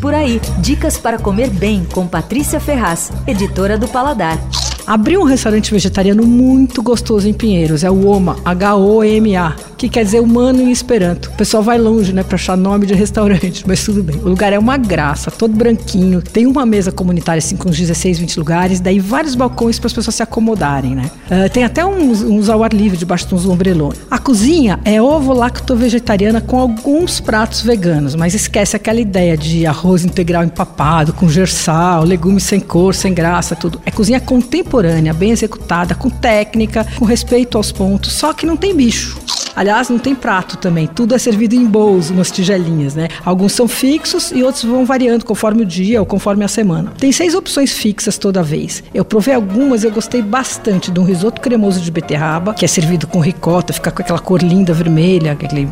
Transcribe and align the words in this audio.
Por 0.00 0.14
aí, 0.14 0.40
dicas 0.58 0.96
para 0.96 1.18
comer 1.18 1.50
bem 1.50 1.84
com 1.84 2.06
Patrícia 2.06 2.60
Ferraz, 2.60 3.10
editora 3.26 3.76
do 3.76 3.88
Paladar. 3.88 4.38
Abriu 4.88 5.20
um 5.20 5.24
restaurante 5.24 5.70
vegetariano 5.70 6.26
muito 6.26 6.82
gostoso 6.82 7.28
em 7.28 7.34
Pinheiros, 7.34 7.84
é 7.84 7.90
o 7.90 8.06
OMA, 8.06 8.38
H-O-M-A 8.42 9.54
que 9.78 9.88
quer 9.88 10.04
dizer 10.04 10.20
humano 10.20 10.60
em 10.60 10.72
Esperanto. 10.72 11.30
O 11.30 11.32
pessoal 11.34 11.62
vai 11.62 11.78
longe, 11.78 12.12
né, 12.12 12.24
para 12.24 12.34
achar 12.34 12.56
nome 12.56 12.84
de 12.84 12.94
restaurante, 12.94 13.62
mas 13.66 13.84
tudo 13.84 14.02
bem. 14.02 14.16
O 14.16 14.28
lugar 14.28 14.52
é 14.52 14.58
uma 14.58 14.76
graça, 14.76 15.30
todo 15.30 15.54
branquinho. 15.54 16.20
Tem 16.20 16.46
uma 16.46 16.66
mesa 16.66 16.90
comunitária 16.90 17.38
assim 17.38 17.56
com 17.56 17.68
uns 17.68 17.78
16, 17.78 18.18
20 18.18 18.38
lugares, 18.38 18.80
daí 18.80 18.98
vários 18.98 19.36
balcões 19.36 19.78
para 19.78 19.86
as 19.86 19.92
pessoas 19.92 20.16
se 20.16 20.22
acomodarem, 20.22 20.96
né? 20.96 21.08
Uh, 21.30 21.48
tem 21.48 21.62
até 21.62 21.86
uns, 21.86 22.22
uns 22.22 22.48
ao 22.48 22.64
ar 22.64 22.72
livre 22.72 22.98
debaixo 22.98 23.28
de 23.28 23.34
uns 23.36 23.46
ombrelões. 23.46 23.98
A 24.10 24.18
cozinha 24.18 24.80
é 24.84 25.00
ovo 25.00 25.32
lacto 25.32 25.76
vegetariana 25.76 26.40
com 26.40 26.58
alguns 26.58 27.20
pratos 27.20 27.60
veganos, 27.60 28.16
mas 28.16 28.34
esquece 28.34 28.74
aquela 28.74 29.00
ideia 29.00 29.36
de 29.36 29.64
arroz 29.64 30.04
integral 30.04 30.42
empapado 30.42 31.12
com 31.12 31.28
gersal, 31.28 32.02
legumes 32.02 32.42
sem 32.42 32.58
cor, 32.58 32.94
sem 32.94 33.14
graça, 33.14 33.54
tudo. 33.54 33.80
É 33.86 33.92
cozinha 33.92 34.18
contemporânea, 34.18 34.77
bem 35.12 35.30
executada, 35.30 35.94
com 35.94 36.08
técnica, 36.08 36.86
com 36.98 37.04
respeito 37.04 37.56
aos 37.56 37.72
pontos, 37.72 38.12
só 38.12 38.32
que 38.32 38.46
não 38.46 38.56
tem 38.56 38.74
bicho. 38.74 39.18
Aliás, 39.54 39.88
não 39.88 39.98
tem 39.98 40.14
prato 40.14 40.56
também, 40.56 40.86
tudo 40.86 41.14
é 41.14 41.18
servido 41.18 41.54
em 41.54 41.66
bowls, 41.66 42.10
umas 42.10 42.30
tigelinhas, 42.30 42.94
né? 42.94 43.08
Alguns 43.24 43.52
são 43.52 43.66
fixos 43.66 44.30
e 44.30 44.42
outros 44.42 44.64
vão 44.64 44.84
variando 44.84 45.24
conforme 45.24 45.62
o 45.62 45.66
dia 45.66 46.00
ou 46.00 46.06
conforme 46.06 46.44
a 46.44 46.48
semana. 46.48 46.92
Tem 46.98 47.12
seis 47.12 47.34
opções 47.34 47.72
fixas 47.72 48.18
toda 48.18 48.42
vez. 48.42 48.82
Eu 48.94 49.04
provei 49.04 49.34
algumas, 49.34 49.84
eu 49.84 49.90
gostei 49.90 50.22
bastante 50.22 50.90
de 50.90 51.00
um 51.00 51.04
risoto 51.04 51.40
cremoso 51.40 51.80
de 51.80 51.90
beterraba, 51.90 52.54
que 52.54 52.64
é 52.64 52.68
servido 52.68 53.06
com 53.06 53.20
ricota, 53.20 53.72
fica 53.72 53.90
com 53.90 54.02
aquela 54.02 54.18
cor 54.18 54.42
linda 54.42 54.72
vermelha, 54.72 55.32
aquele 55.32 55.68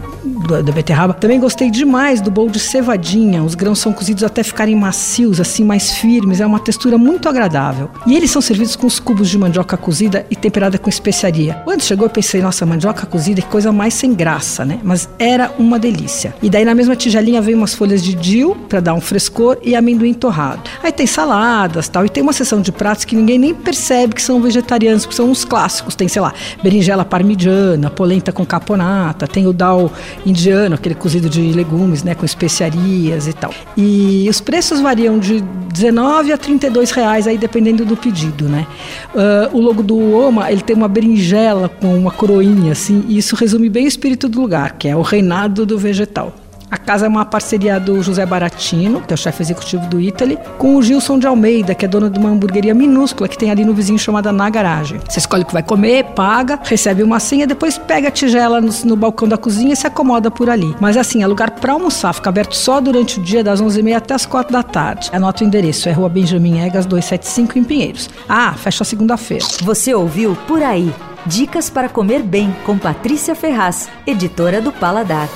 da 0.63 0.73
beterraba. 0.73 1.15
Também 1.15 1.41
gostei 1.41 1.71
demais 1.71 2.21
do 2.21 2.31
bowl 2.31 2.49
de 2.49 2.61
cevadinha. 2.61 3.43
Os 3.43 3.55
grãos 3.55 3.79
são 3.79 3.93
cozidos 3.93 4.23
até 4.23 4.43
ficarem 4.43 4.77
macios, 4.77 5.41
assim, 5.41 5.65
mais 5.65 5.93
firmes. 5.93 6.41
É 6.41 6.47
uma 6.47 6.61
textura 6.61 6.97
muito 6.97 7.29
agradável. 7.29 7.91
E 8.07 8.17
eles 8.17 8.31
são 8.31 8.41
servidos 8.41 8.77
com 8.77 8.87
os 8.87 9.01
cubos 9.01 9.29
de 9.29 9.39
mandioca 9.39 9.77
cozida 9.77 10.27
e 10.31 10.37
temperada 10.37 10.79
com 10.79 10.89
especiaria. 10.89 11.55
Quando 11.65 11.83
chegou, 11.83 12.07
eu 12.07 12.11
pensei, 12.11 12.41
nossa, 12.41 12.65
mandioca 12.65 13.07
cozida, 13.07 13.43
que 13.43 13.49
coisa 13.49 13.66
mais 13.73 13.95
sem 13.95 14.15
graça, 14.15 14.65
né? 14.65 14.79
Mas 14.83 15.09
era 15.19 15.53
uma 15.59 15.79
delícia. 15.79 16.35
E 16.43 16.51
daí 16.51 16.65
na 16.65 16.75
mesma 16.75 16.97
tigelinha 16.97 17.41
veio 17.41 17.57
umas 17.57 17.75
folhas 17.75 18.03
de 18.03 18.15
dill 18.15 18.57
para 18.69 18.81
dar 18.81 18.95
um 18.95 19.01
frescor 19.01 19.59
e 19.63 19.75
amendoim 19.75 20.15
torrado. 20.15 20.63
Aí 20.83 20.93
tem 20.93 21.07
saladas, 21.07 21.89
tal, 21.89 22.05
e 22.05 22.09
tem 22.09 22.23
uma 22.23 22.33
seção 22.33 22.61
de 22.61 22.73
pratos 22.73 23.05
que 23.05 23.17
ninguém 23.17 23.39
nem 23.39 23.55
percebe 23.55 24.15
que 24.15 24.23
são 24.23 24.41
vegetarianos, 24.41 25.05
porque 25.05 25.17
são 25.17 25.31
uns 25.31 25.45
clássicos. 25.45 25.95
Tem, 25.95 26.09
sei 26.09 26.23
lá, 26.23 26.33
berinjela 26.63 27.05
parmigiana, 27.05 27.91
polenta 27.91 28.33
com 28.33 28.45
caponata, 28.45 29.27
tem 29.27 29.47
o 29.47 29.53
dal 29.53 29.93
indiano, 30.25 30.75
aquele 30.75 30.95
cozido 30.95 31.29
de 31.29 31.53
legumes, 31.53 32.03
né, 32.03 32.15
com 32.15 32.25
especiarias 32.25 33.27
e 33.27 33.33
tal. 33.33 33.53
E 33.77 34.27
os 34.29 34.41
preços 34.41 34.81
variam 34.81 35.19
de 35.19 35.43
19 35.73 36.33
a 36.33 36.39
32 36.39 36.91
reais 36.91 37.27
aí 37.27 37.37
dependendo 37.37 37.85
do 37.85 37.97
pedido, 37.97 38.49
né? 38.49 38.67
Uh, 39.15 39.57
o 39.57 39.61
logo 39.61 39.83
do 39.83 39.99
Oma, 40.13 40.51
ele 40.51 40.63
tem 40.63 40.75
uma 40.75 40.89
berinjela 40.89 41.69
com 41.69 41.97
uma 41.97 42.11
coroinha 42.11 42.73
assim, 42.73 43.05
e 43.09 43.19
isso 43.19 43.37
resume 43.37 43.56
resume 43.57 43.71
bem 43.71 43.87
o 43.87 43.89
espírito 43.89 44.29
do 44.29 44.41
lugar, 44.41 44.73
que 44.73 44.87
é 44.87 44.95
o 44.95 45.01
reinado 45.01 45.65
do 45.65 45.79
vegetal. 45.79 46.33
A 46.69 46.77
casa 46.77 47.07
é 47.07 47.09
uma 47.09 47.25
parceria 47.25 47.79
do 47.79 48.03
José 48.03 48.27
Baratino, 48.27 49.01
que 49.01 49.13
é 49.13 49.15
o 49.15 49.17
chefe 49.17 49.41
executivo 49.41 49.87
do 49.87 50.01
Italy, 50.01 50.37
com 50.59 50.77
o 50.77 50.83
Gilson 50.83 51.17
de 51.17 51.27
Almeida, 51.27 51.77
que 51.77 51.85
é 51.85 51.89
dono 51.89 52.11
de 52.11 52.19
uma 52.19 52.29
hamburgueria 52.29 52.75
minúscula 52.75 53.29
que 53.29 53.39
tem 53.39 53.51
ali 53.51 53.65
no 53.65 53.73
vizinho 53.73 53.99
chamada 53.99 54.33
Na 54.33 54.51
Garagem. 54.51 55.01
Você 55.09 55.21
escolhe 55.21 55.45
o 55.45 55.47
que 55.47 55.53
vai 55.53 55.63
comer, 55.63 56.05
paga, 56.07 56.59
recebe 56.65 57.05
uma 57.05 57.21
senha, 57.21 57.47
depois 57.47 57.79
pega 57.79 58.09
a 58.09 58.11
tigela 58.11 58.61
no, 58.61 58.71
no 58.85 58.97
balcão 58.97 59.29
da 59.29 59.39
cozinha 59.39 59.73
e 59.73 59.77
se 59.77 59.87
acomoda 59.87 60.29
por 60.29 60.51
ali. 60.51 60.75
Mas 60.81 60.97
assim, 60.97 61.23
é 61.23 61.27
lugar 61.27 61.53
para 61.53 61.73
almoçar, 61.73 62.13
fica 62.13 62.29
aberto 62.29 62.55
só 62.55 62.81
durante 62.81 63.21
o 63.21 63.23
dia 63.23 63.45
das 63.45 63.63
11h30 63.63 63.97
até 63.97 64.15
as 64.15 64.27
4 64.27 64.53
da 64.53 64.65
tarde. 64.65 65.09
Anota 65.13 65.45
o 65.45 65.47
endereço, 65.47 65.89
é 65.89 65.93
Rua 65.93 66.09
Benjamin 66.09 66.61
Egas 66.61 66.85
275 66.85 67.59
em 67.59 67.65
Pinheiros. 67.65 68.11
Ah, 68.29 68.53
fecha 68.55 68.85
segunda-feira. 68.85 69.47
Você 69.63 69.95
ouviu 69.95 70.37
Por 70.49 70.63
Aí. 70.63 70.93
Dicas 71.27 71.69
para 71.69 71.89
comer 71.89 72.23
bem 72.23 72.55
com 72.65 72.79
Patrícia 72.79 73.35
Ferraz, 73.35 73.91
editora 74.07 74.61
do 74.61 74.71
Paladar. 74.71 75.29